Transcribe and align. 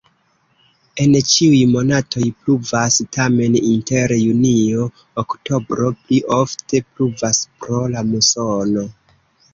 En 1.01 1.11
ĉiuj 1.31 1.59
monatoj 1.73 2.23
pluvas, 2.45 2.97
tamen 3.17 3.57
inter 3.73 4.15
junio-oktobro 4.21 5.93
pli 6.01 6.23
ofte 6.39 6.83
pluvas 6.89 7.47
pro 7.61 7.83
la 7.95 8.07
musono. 8.13 8.89